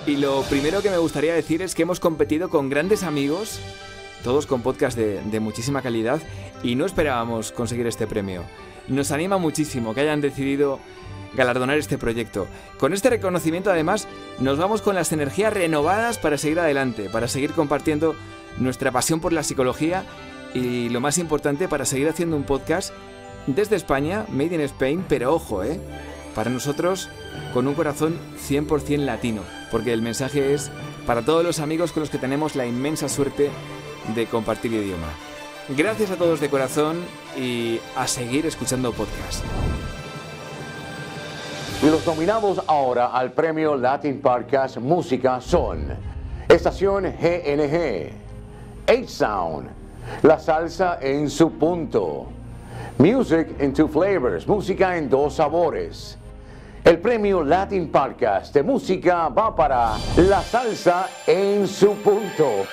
[0.07, 3.59] Y lo primero que me gustaría decir es que hemos competido con grandes amigos,
[4.25, 6.19] todos con podcast de, de muchísima calidad,
[6.63, 8.43] y no esperábamos conseguir este premio.
[8.87, 10.79] Nos anima muchísimo que hayan decidido
[11.35, 12.47] galardonar este proyecto.
[12.79, 14.07] Con este reconocimiento además
[14.39, 18.15] nos vamos con las energías renovadas para seguir adelante, para seguir compartiendo
[18.57, 20.05] nuestra pasión por la psicología
[20.55, 22.93] y lo más importante para seguir haciendo un podcast
[23.45, 25.79] desde España, Made in Spain, pero ojo, ¿eh?
[26.33, 27.09] Para nosotros
[27.53, 28.17] con un corazón
[28.49, 30.71] 100% latino, porque el mensaje es
[31.05, 33.51] para todos los amigos con los que tenemos la inmensa suerte
[34.13, 35.07] de compartir idioma.
[35.69, 37.03] Gracias a todos de corazón
[37.35, 39.43] y a seguir escuchando podcast.
[41.81, 45.87] Y los nominados ahora al premio Latin Podcast Música son
[46.47, 48.11] Estación GNG,
[48.87, 49.69] H-Sound,
[50.21, 52.27] La Salsa en su punto,
[52.99, 56.17] Music in Two Flavors, Música en dos sabores.
[56.83, 62.65] El premio Latin Podcast de música va para La Salsa en su punto.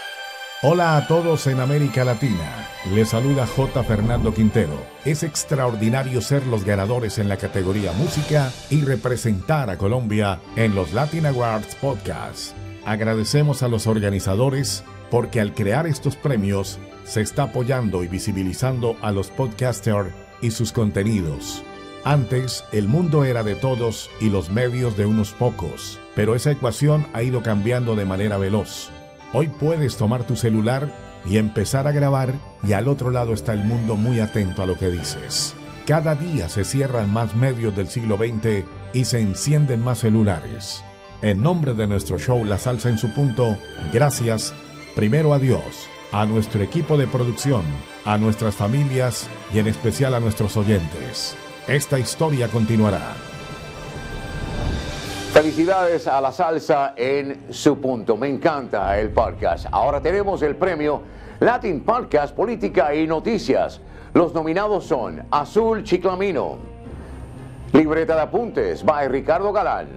[0.64, 2.68] Hola a todos en América Latina.
[2.94, 3.82] Les saluda J.
[3.82, 4.80] Fernando Quintero.
[5.04, 10.92] Es extraordinario ser los ganadores en la categoría música y representar a Colombia en los
[10.92, 12.54] Latin Awards Podcast.
[12.84, 19.10] Agradecemos a los organizadores porque al crear estos premios se está apoyando y visibilizando a
[19.10, 21.64] los podcasters y sus contenidos.
[22.04, 27.08] Antes, el mundo era de todos y los medios de unos pocos, pero esa ecuación
[27.14, 28.92] ha ido cambiando de manera veloz.
[29.34, 30.92] Hoy puedes tomar tu celular
[31.24, 34.76] y empezar a grabar y al otro lado está el mundo muy atento a lo
[34.76, 35.54] que dices.
[35.86, 40.84] Cada día se cierran más medios del siglo XX y se encienden más celulares.
[41.22, 43.56] En nombre de nuestro show La Salsa en su punto,
[43.92, 44.52] gracias
[44.94, 45.62] primero a Dios,
[46.12, 47.62] a nuestro equipo de producción,
[48.04, 51.36] a nuestras familias y en especial a nuestros oyentes.
[51.66, 53.31] Esta historia continuará.
[55.32, 58.18] Felicidades a la salsa en su punto.
[58.18, 59.66] Me encanta el podcast.
[59.72, 61.00] Ahora tenemos el premio
[61.40, 63.80] Latin Podcast Política y Noticias.
[64.12, 66.58] Los nominados son Azul Chiclamino,
[67.72, 69.88] Libreta de Apuntes by Ricardo Galán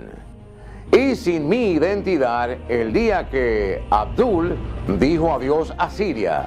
[0.93, 4.56] y Sin mi identidad, el día que Abdul
[4.98, 6.45] dijo adiós a Siria.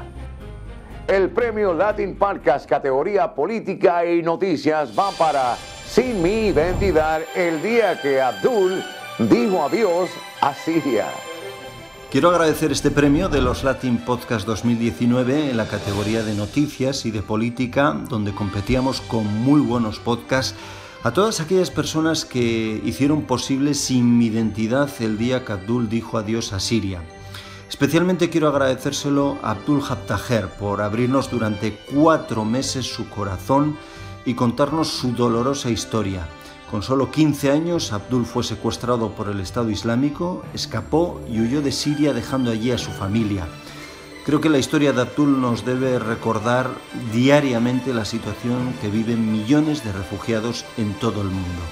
[1.07, 5.57] El premio Latin Podcast categoría Política y Noticias va para
[5.88, 8.83] sin mi identidad el día que Abdul
[9.18, 11.07] dijo adiós a Siria.
[12.11, 17.11] Quiero agradecer este premio de los Latin Podcast 2019 en la categoría de noticias y
[17.11, 20.55] de política, donde competíamos con muy buenos podcasts,
[21.05, 26.18] a todas aquellas personas que hicieron posible sin mi identidad el día que Abdul dijo
[26.18, 27.03] adiós a Siria.
[27.68, 33.77] Especialmente quiero agradecérselo a Abdul Haptajer por abrirnos durante cuatro meses su corazón
[34.24, 36.28] y contarnos su dolorosa historia.
[36.70, 41.72] Con solo 15 años, Abdul fue secuestrado por el Estado Islámico, escapó y huyó de
[41.72, 43.46] Siria dejando allí a su familia.
[44.26, 46.68] Creo que la historia de Abdul nos debe recordar
[47.14, 51.62] diariamente la situación que viven millones de refugiados en todo el mundo.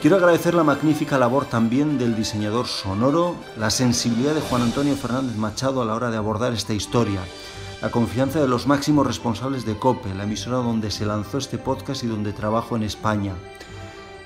[0.00, 5.36] Quiero agradecer la magnífica labor también del diseñador sonoro, la sensibilidad de Juan Antonio Fernández
[5.36, 7.20] Machado a la hora de abordar esta historia,
[7.80, 12.02] la confianza de los máximos responsables de COPE, la emisora donde se lanzó este podcast
[12.02, 13.34] y donde trabajo en España.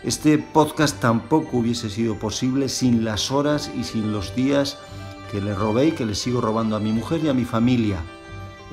[0.03, 4.79] Este podcast tampoco hubiese sido posible sin las horas y sin los días
[5.31, 7.99] que le robé y que le sigo robando a mi mujer y a mi familia.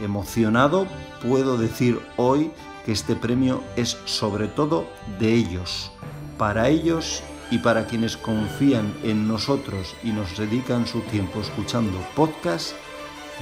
[0.02, 0.88] Emocionado
[1.22, 2.52] puedo decir hoy
[2.86, 4.88] que este premio es sobre todo
[5.20, 5.92] de ellos,
[6.38, 12.76] para ellos y para quienes confían en nosotros y nos dedican su tiempo escuchando podcasts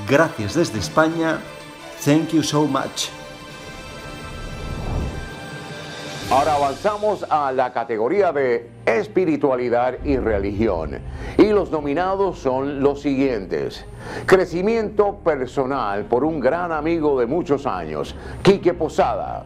[0.05, 1.39] Gracias desde España.
[2.03, 3.09] Thank you so much.
[6.29, 10.99] Ahora avanzamos a la categoría de espiritualidad y religión.
[11.37, 13.85] Y los nominados son los siguientes.
[14.25, 19.45] Crecimiento personal por un gran amigo de muchos años, Quique Posada.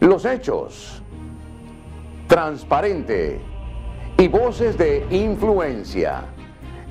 [0.00, 1.00] Los hechos.
[2.26, 3.40] Transparente.
[4.16, 6.24] Y voces de influencia.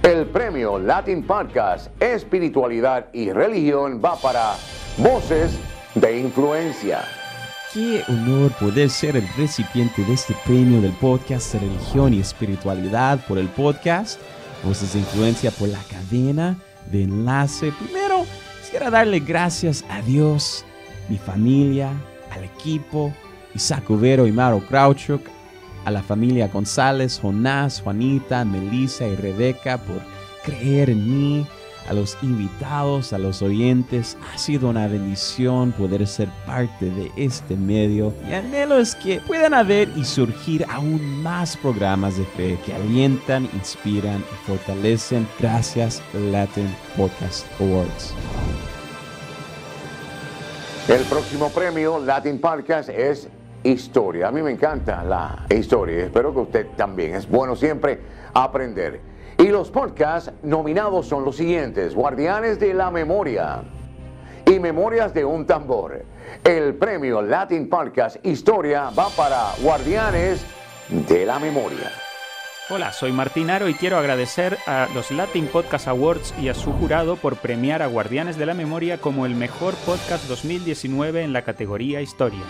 [0.03, 4.53] El premio Latin Podcast Espiritualidad y Religión va para
[4.97, 5.57] Voces
[5.95, 7.03] de Influencia.
[7.73, 13.19] Qué honor poder ser el recipiente de este premio del podcast de Religión y Espiritualidad
[13.27, 14.19] por el podcast
[14.63, 16.57] Voces de Influencia por la cadena
[16.91, 17.73] de enlace.
[17.73, 18.25] Primero,
[18.61, 20.63] quisiera darle gracias a Dios,
[21.09, 21.91] mi familia,
[22.31, 23.13] al equipo,
[23.53, 25.21] Isaac Overo y Maro Krauchuk,
[25.87, 30.01] a la familia González, Jonás, Juanita, Melissa y Rebeca por
[30.43, 31.47] creer en mí,
[31.87, 34.17] a los invitados, a los oyentes.
[34.33, 39.53] Ha sido una bendición poder ser parte de este medio y anhelo es que puedan
[39.53, 45.25] haber y surgir aún más programas de fe que alientan, inspiran y fortalecen.
[45.39, 48.13] Gracias Latin Podcast Awards.
[50.89, 53.29] El próximo premio Latin Podcast es
[53.63, 54.27] historia.
[54.27, 56.05] A mí me encanta la historia.
[56.05, 57.15] Espero que usted también.
[57.15, 57.99] Es bueno siempre
[58.33, 59.01] aprender.
[59.37, 61.93] Y los podcasts nominados son los siguientes.
[61.93, 63.61] Guardianes de la Memoria
[64.45, 66.03] y Memorias de un Tambor.
[66.43, 70.45] El premio Latin Podcast Historia va para Guardianes
[70.89, 71.91] de la Memoria.
[72.69, 76.73] Hola, soy Martín Aro y quiero agradecer a los Latin Podcast Awards y a su
[76.73, 81.43] jurado por premiar a Guardianes de la Memoria como el mejor podcast 2019 en la
[81.43, 82.43] categoría Historia.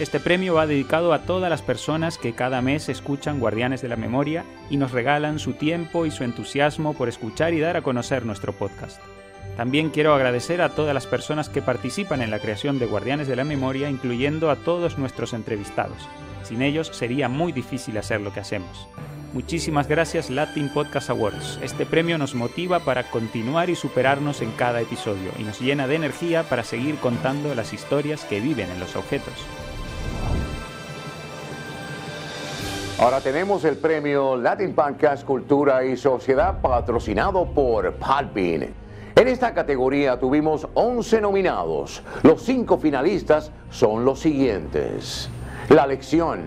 [0.00, 3.94] Este premio va dedicado a todas las personas que cada mes escuchan Guardianes de la
[3.94, 8.26] Memoria y nos regalan su tiempo y su entusiasmo por escuchar y dar a conocer
[8.26, 9.00] nuestro podcast.
[9.56, 13.36] También quiero agradecer a todas las personas que participan en la creación de Guardianes de
[13.36, 16.08] la Memoria, incluyendo a todos nuestros entrevistados.
[16.42, 18.88] Sin ellos sería muy difícil hacer lo que hacemos.
[19.32, 21.60] Muchísimas gracias Latin Podcast Awards.
[21.62, 25.94] Este premio nos motiva para continuar y superarnos en cada episodio y nos llena de
[25.94, 29.34] energía para seguir contando las historias que viven en los objetos.
[32.96, 38.72] Ahora tenemos el premio Latin Podcast Cultura y Sociedad patrocinado por Podbean.
[39.16, 42.04] En esta categoría tuvimos 11 nominados.
[42.22, 45.28] Los cinco finalistas son los siguientes.
[45.70, 46.42] La lección.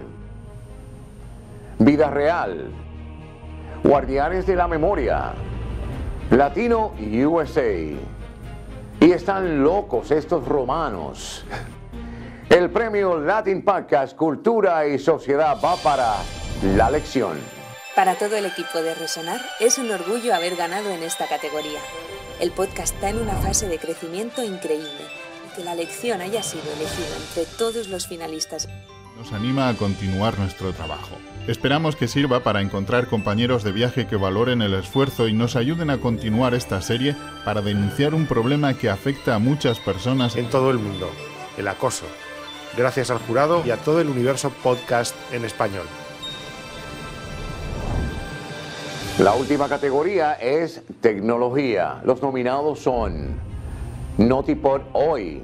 [1.80, 2.72] Vida real.
[3.84, 5.34] Guardianes de la memoria.
[6.32, 6.94] Latino
[7.26, 7.74] USA.
[9.02, 11.46] Y están locos estos romanos.
[12.50, 16.16] El premio Latin Podcast Cultura y Sociedad va para
[16.76, 17.38] La Lección.
[17.94, 21.82] Para todo el equipo de Resonar es un orgullo haber ganado en esta categoría.
[22.40, 24.88] El podcast está en una fase de crecimiento increíble
[25.46, 28.70] y que la lección haya sido elegida entre todos los finalistas
[29.18, 31.18] nos anima a continuar nuestro trabajo.
[31.48, 35.90] Esperamos que sirva para encontrar compañeros de viaje que valoren el esfuerzo y nos ayuden
[35.90, 40.70] a continuar esta serie para denunciar un problema que afecta a muchas personas en todo
[40.70, 41.10] el mundo,
[41.58, 42.06] el acoso.
[42.78, 45.88] Gracias al jurado y a todo el universo podcast en español.
[49.18, 52.00] La última categoría es tecnología.
[52.06, 53.30] Los nominados son
[54.20, 55.42] Notipod Hoy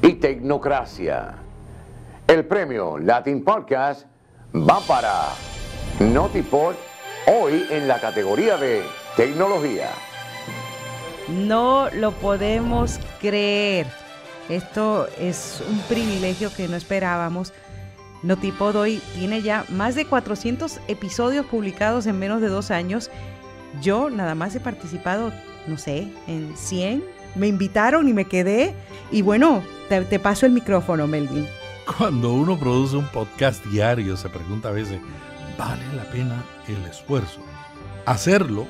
[0.00, 1.34] y Tecnocracia.
[2.26, 4.06] El premio Latin Podcast
[4.54, 5.28] va para
[6.00, 6.74] Notipod
[7.26, 8.82] Hoy en la categoría de
[9.14, 9.90] tecnología.
[11.28, 14.01] No lo podemos creer.
[14.48, 17.52] Esto es un privilegio que no esperábamos.
[18.22, 23.10] Notipod hoy tiene ya más de 400 episodios publicados en menos de dos años.
[23.80, 25.32] Yo nada más he participado,
[25.66, 27.04] no sé, en 100.
[27.34, 28.74] Me invitaron y me quedé.
[29.10, 31.46] Y bueno, te, te paso el micrófono, Melvin.
[31.98, 35.00] Cuando uno produce un podcast diario, se pregunta a veces,
[35.58, 37.40] ¿vale la pena el esfuerzo?
[38.06, 38.66] Hacerlo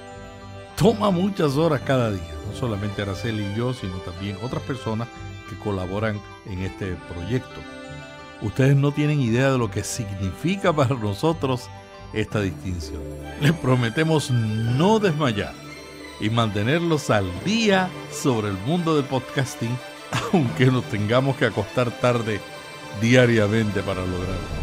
[0.76, 2.22] toma muchas horas cada día.
[2.48, 5.08] No solamente Araceli y yo, sino también otras personas
[5.56, 7.60] colaboran en este proyecto.
[8.42, 11.68] Ustedes no tienen idea de lo que significa para nosotros
[12.12, 13.00] esta distinción.
[13.40, 15.54] Les prometemos no desmayar
[16.20, 19.76] y mantenerlos al día sobre el mundo del podcasting,
[20.32, 22.40] aunque nos tengamos que acostar tarde
[23.00, 24.62] diariamente para lograrlo.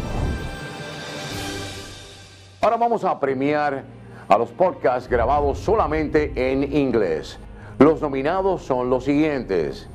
[2.60, 3.84] Ahora vamos a premiar
[4.28, 7.38] a los podcasts grabados solamente en inglés.
[7.78, 9.88] Los nominados son los siguientes.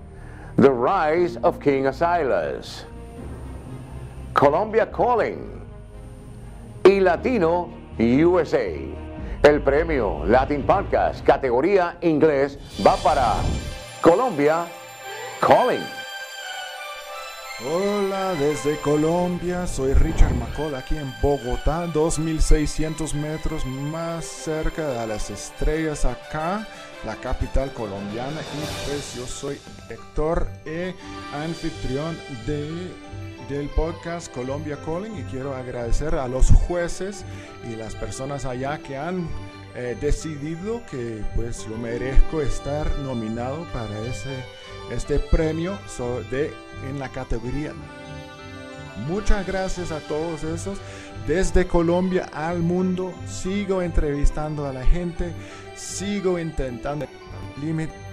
[0.58, 2.86] The Rise of King Asilas,
[4.34, 5.62] Columbia Calling
[6.86, 8.72] y Latino USA.
[9.44, 13.36] El premio Latin Podcast categoría inglés va para
[14.02, 14.66] Colombia
[15.42, 16.05] Calling.
[17.64, 25.30] Hola desde Colombia, soy Richard McCall aquí en Bogotá, 2600 metros más cerca de las
[25.30, 26.68] estrellas acá,
[27.06, 28.42] la capital colombiana.
[28.42, 29.58] Y pues yo soy
[29.90, 30.96] Héctor e
[31.34, 32.92] anfitrión de,
[33.48, 35.18] del podcast Colombia Calling.
[35.18, 37.24] Y quiero agradecer a los jueces
[37.72, 39.30] y las personas allá que han
[39.76, 44.44] eh, decidido que pues yo merezco estar nominado para ese
[44.92, 45.78] este premio
[46.30, 46.54] de,
[46.90, 47.74] en la categoría.
[49.08, 50.78] Muchas gracias a todos esos.
[51.28, 55.34] Desde Colombia al mundo, sigo entrevistando a la gente,
[55.76, 57.08] sigo intentando
[57.60, 58.06] límites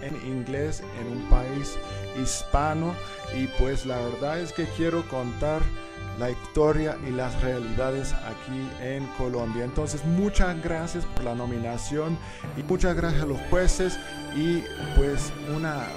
[0.00, 1.76] en inglés en un país
[2.22, 2.94] hispano
[3.36, 5.60] y pues la verdad es que quiero contar
[6.18, 9.64] la historia y las realidades aquí en Colombia.
[9.64, 12.16] Entonces, muchas gracias por la nominación
[12.56, 13.98] y muchas gracias a los jueces
[14.34, 14.62] y
[14.96, 15.88] pues una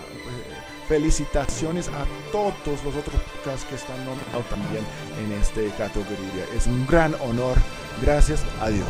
[0.90, 4.84] felicitaciones a todos los otros podcasts que están nominados también
[5.24, 6.46] en esta categoría.
[6.56, 7.58] Es un gran honor.
[8.02, 8.88] Gracias a Dios.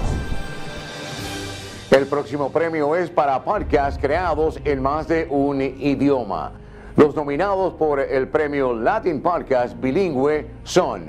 [1.91, 6.53] El próximo premio es para podcasts creados en más de un idioma.
[6.95, 11.03] Los nominados por el premio Latin Podcast Bilingüe son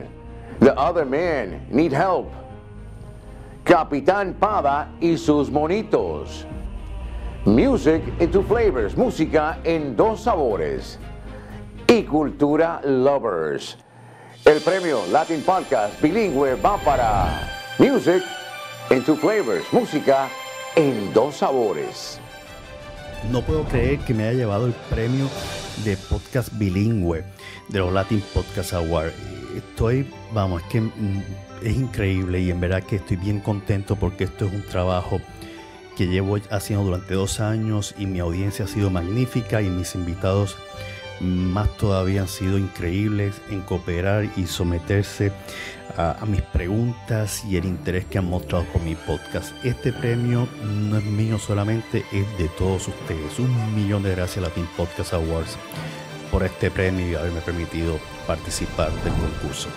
[0.58, 2.26] The Other Man Need Help,
[3.62, 6.44] Capitán Pada y sus monitos,
[7.46, 10.98] Music into Flavors, música en dos sabores,
[11.86, 13.78] y Cultura Lovers.
[14.44, 17.40] El premio Latin Podcast Bilingüe va para
[17.78, 18.22] Music
[18.90, 20.28] into Flavors, música
[20.76, 22.20] en dos sabores.
[23.32, 25.26] No puedo creer que me haya llevado el premio
[25.82, 27.24] de podcast bilingüe
[27.68, 29.14] de los Latin Podcast Awards.
[29.56, 31.22] Estoy, vamos, es que mm,
[31.62, 35.20] es increíble y en verdad que estoy bien contento porque esto es un trabajo
[35.96, 40.56] que llevo haciendo durante dos años y mi audiencia ha sido magnífica y mis invitados
[41.20, 45.32] más todavía han sido increíbles en cooperar y someterse
[45.96, 49.52] a, mis preguntas y el interés que han mostrado por mi podcast.
[49.64, 53.38] Este premio no es mío solamente, es de todos ustedes.
[53.38, 55.56] Un millón de gracias a Latin Podcast Awards
[56.30, 59.68] por este premio y haberme permitido participar del concurso.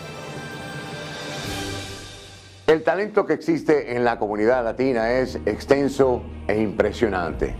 [2.65, 7.53] El talento que existe en la comunidad latina es extenso e impresionante.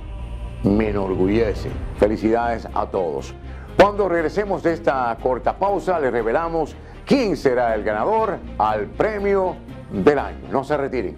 [0.63, 1.69] Me enorgullece.
[1.99, 3.35] Felicidades a todos.
[3.77, 6.73] Cuando regresemos de esta corta pausa, le revelamos
[7.05, 9.57] quién será el ganador al premio
[9.91, 10.47] del año.
[10.49, 11.17] No se retiren.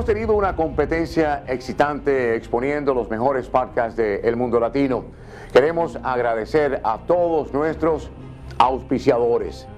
[0.00, 5.04] Hemos tenido una competencia excitante exponiendo los mejores podcasts del mundo latino.
[5.52, 8.10] Queremos agradecer a todos nuestros
[8.56, 9.68] auspiciadores.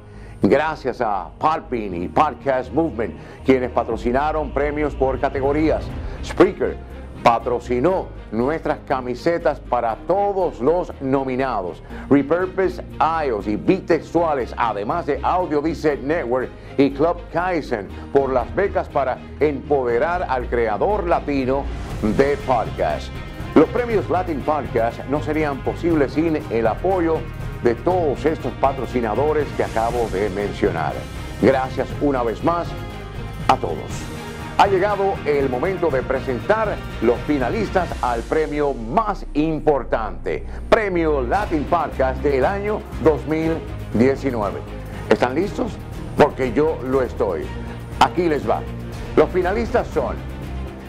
[0.40, 5.84] Gracias a Podbean y Podcast Movement, quienes patrocinaron premios por categorías.
[6.24, 6.76] Spreaker
[7.22, 11.82] patrocinó nuestras camisetas para todos los nominados.
[12.10, 12.82] Repurpose
[13.26, 20.26] iOS y Bitextuales, además de Audio Network y Club Kaizen, por las becas para empoderar
[20.28, 21.64] al creador latino
[22.16, 23.10] de podcast.
[23.54, 27.18] Los premios Latin Podcast no serían posibles sin el apoyo
[27.62, 30.94] de todos estos patrocinadores que acabo de mencionar.
[31.40, 32.68] Gracias una vez más
[33.48, 34.11] a todos.
[34.58, 42.22] Ha llegado el momento de presentar los finalistas al premio más importante, Premio Latin Podcast
[42.22, 44.60] del año 2019.
[45.08, 45.72] ¿Están listos?
[46.16, 47.44] Porque yo lo estoy.
[47.98, 48.60] Aquí les va.
[49.16, 50.16] Los finalistas son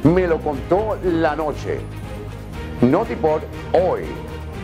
[0.04, 1.80] Me lo contó la noche,
[2.82, 3.42] Notipod
[3.72, 4.04] hoy,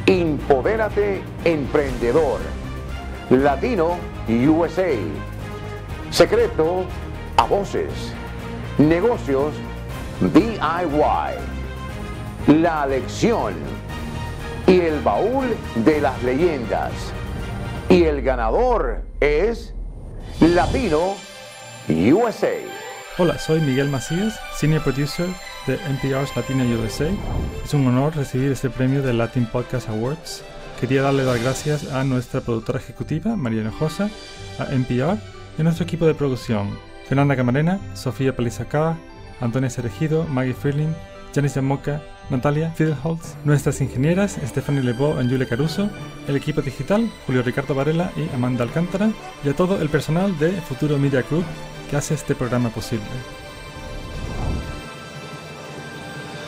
[0.07, 2.41] Impodérate Emprendedor,
[3.29, 3.97] Latino
[4.27, 4.91] USA,
[6.11, 6.83] Secreto
[7.37, 8.18] a Voces.
[8.79, 9.53] Negocios
[10.21, 10.55] DIY,
[12.61, 13.53] La Lección
[14.65, 15.47] y el Baúl
[15.83, 16.93] de las Leyendas.
[17.89, 19.73] Y el ganador es
[20.39, 21.15] Latino
[21.89, 22.53] USA.
[23.17, 25.27] Hola, soy Miguel Macías, Senior Producer
[25.67, 27.09] de NPR's Latina USA.
[27.65, 30.41] Es un honor recibir este premio del Latin Podcast Awards.
[30.79, 34.09] Quería darle las gracias a nuestra productora ejecutiva, María Hinojosa,
[34.57, 35.17] a NPR
[35.57, 36.69] y a nuestro equipo de producción,
[37.09, 38.95] Fernanda Camarena, Sofía Palizacada,
[39.41, 40.93] Antonia Cerejido, Maggie Freeling,
[41.33, 45.89] Janice Moca, Natalia Fidelholz, nuestras ingenieras Stephanie Lebeau y Julia Caruso,
[46.27, 49.09] el equipo digital Julio Ricardo Varela y Amanda Alcántara
[49.43, 51.45] y a todo el personal de Futuro Media Group
[51.89, 53.07] que hace este programa posible.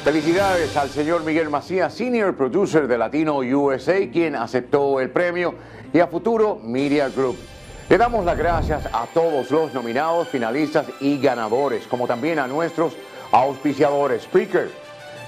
[0.03, 5.55] Felicidades al señor Miguel Macías, Senior Producer de Latino USA, quien aceptó el premio,
[5.91, 7.38] y a Futuro Media Group.
[7.91, 12.95] Le damos las gracias a todos los nominados, finalistas y ganadores, como también a nuestros
[13.33, 14.71] auspiciadores, Speaker,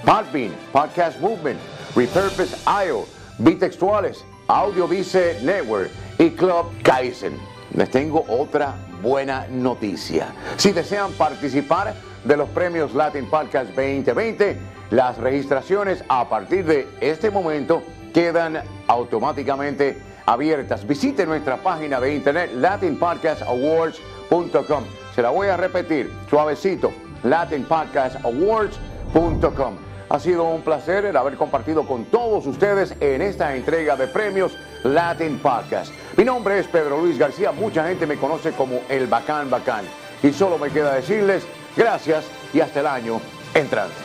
[0.02, 1.60] Podbean, Podcast Movement,
[1.94, 2.56] Repurpose
[2.86, 3.04] IO,
[3.36, 7.36] Bitextuales, Audiovise Network y Club Kaizen.
[7.74, 10.28] Les tengo otra buena noticia.
[10.56, 11.92] Si desean participar
[12.24, 14.56] de los premios Latin Podcast 2020,
[14.88, 17.82] las registraciones a partir de este momento
[18.14, 20.86] quedan automáticamente abiertas.
[20.86, 24.84] Visite nuestra página de internet latinpodcastawards.com.
[25.14, 29.74] Se la voy a repetir suavecito, latinpodcastawards.com.
[30.10, 34.56] Ha sido un placer el haber compartido con todos ustedes en esta entrega de premios
[34.84, 35.92] Latin Podcast.
[36.16, 39.84] Mi nombre es Pedro Luis García, mucha gente me conoce como el Bacán Bacán.
[40.22, 41.44] Y solo me queda decirles
[41.76, 43.20] gracias y hasta el año
[43.54, 44.03] entrante.